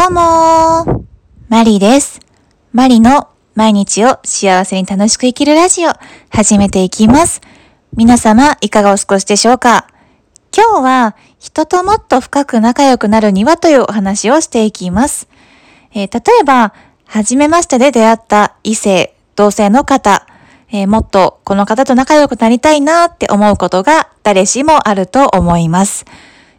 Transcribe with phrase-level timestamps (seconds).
[0.00, 1.02] どうもー。
[1.50, 2.20] マリです。
[2.72, 5.90] マリの毎日を幸せに楽しく生きるラジオ、
[6.30, 7.42] 始めていきます。
[7.94, 9.88] 皆様、いかがお過ごしでしょうか
[10.56, 15.28] 今日は、人ともっと深く仲良くなるにはというお話をしていきます。
[15.92, 16.72] えー、例えば、
[17.04, 20.26] 初めましてで出会った異性、同性の方、
[20.72, 26.06] えー、もっとこの方と仲良くなりたいなって思うことが誰しもあると思います。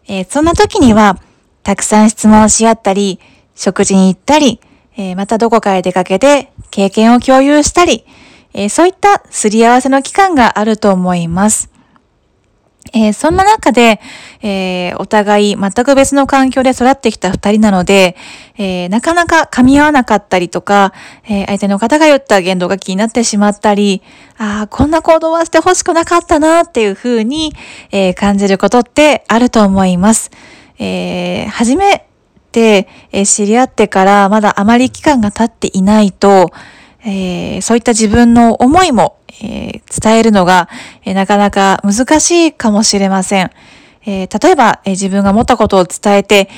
[0.08, 1.18] えー、そんな時には、
[1.64, 3.20] たくさん質問し合ったり、
[3.55, 4.59] 食事に行ったり、
[4.98, 8.05] えー、またどこかへ出かけて経験を共有したり、
[8.54, 11.71] えー、そういったすり合わせの期間があると思います。
[12.94, 14.02] えー、そんな中で、
[14.41, 18.18] えー、お互い全く別の環境で育ってきた二人なので、
[18.57, 20.91] えー、なかなか噛み合わなかったりとか、
[21.23, 24.02] え相手の方が言った言動が気になってしまったり、
[24.38, 27.54] ああ、こんな行動はしてほしくなかったなっていうふうに、
[27.91, 30.32] え感じることってあると思います。
[30.84, 32.08] えー、初め
[32.52, 36.49] て、え知り合ってからまだあまり期間が経っていないと、
[37.05, 40.70] えー、そういった自分の思いも、えー、伝えるのが、
[41.05, 43.52] え、なかなか難しいかもしれません。
[44.05, 46.49] えー、例えば、え、自分が思ったことを伝えて、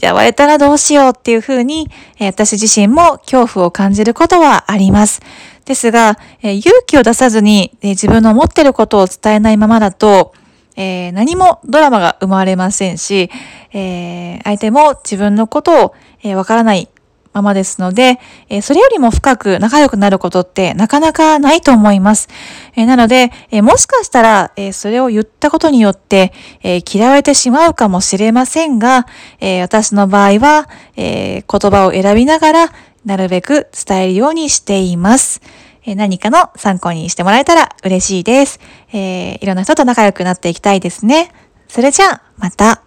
[0.00, 5.20] 嫌われたらどうしようっていうふうに、え、私自身も恐怖を感じることはあります。
[5.64, 10.32] ですが、え勇気を出さずに、え自分の思ってることを伝えないままだと、
[10.76, 13.30] えー、何もドラマが生まれませんし、
[13.72, 16.88] えー、相手も自分のことを、えー、わからない
[17.32, 22.28] ままですので、えー、それよりも深く仲良くなることってなかなかないと思います。
[22.76, 29.06] えー、なので、えー、もしかしたら、えそれを言ったことによって、え嫌われてしまうかもしれませんが、
[29.40, 32.72] え私の場合は、え言葉を選びながら、
[33.04, 35.40] なるべく伝えるようにしています。
[35.84, 38.60] え何かの参考にしてもらえたら嬉しいです。
[38.92, 41.32] えー、いろんな人と仲良くなっていきたいですね。
[41.68, 42.82] それじゃあ、また。